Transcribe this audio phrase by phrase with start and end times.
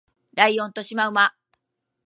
[0.33, 1.35] ライオンとシマウマ